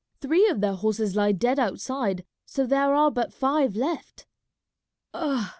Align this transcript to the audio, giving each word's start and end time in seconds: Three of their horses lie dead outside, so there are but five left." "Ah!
Three 0.19 0.47
of 0.49 0.61
their 0.61 0.73
horses 0.73 1.15
lie 1.15 1.31
dead 1.31 1.59
outside, 1.59 2.25
so 2.43 2.65
there 2.65 2.95
are 2.95 3.11
but 3.11 3.31
five 3.31 3.75
left." 3.75 4.25
"Ah! 5.13 5.49